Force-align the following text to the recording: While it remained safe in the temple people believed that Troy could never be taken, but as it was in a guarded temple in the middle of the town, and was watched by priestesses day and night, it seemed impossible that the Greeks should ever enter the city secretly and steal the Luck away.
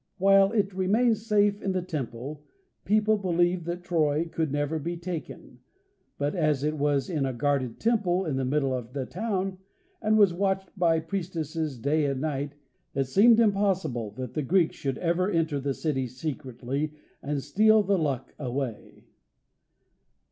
While 0.17 0.51
it 0.53 0.73
remained 0.73 1.19
safe 1.19 1.61
in 1.61 1.73
the 1.73 1.83
temple 1.83 2.43
people 2.85 3.17
believed 3.19 3.65
that 3.65 3.83
Troy 3.83 4.25
could 4.31 4.51
never 4.51 4.79
be 4.79 4.97
taken, 4.97 5.59
but 6.17 6.33
as 6.33 6.63
it 6.63 6.75
was 6.75 7.07
in 7.07 7.23
a 7.23 7.33
guarded 7.33 7.79
temple 7.79 8.25
in 8.25 8.35
the 8.35 8.43
middle 8.43 8.73
of 8.73 8.93
the 8.93 9.05
town, 9.05 9.59
and 10.01 10.17
was 10.17 10.33
watched 10.33 10.69
by 10.75 10.99
priestesses 11.01 11.77
day 11.77 12.05
and 12.05 12.19
night, 12.19 12.55
it 12.95 13.03
seemed 13.09 13.39
impossible 13.39 14.09
that 14.17 14.33
the 14.33 14.41
Greeks 14.41 14.75
should 14.75 14.97
ever 14.97 15.29
enter 15.29 15.59
the 15.59 15.75
city 15.75 16.07
secretly 16.07 16.93
and 17.21 17.43
steal 17.43 17.83
the 17.83 17.99
Luck 17.99 18.33
away. 18.39 19.05